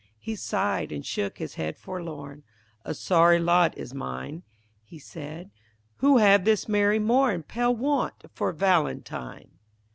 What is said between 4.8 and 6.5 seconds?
He said, "who have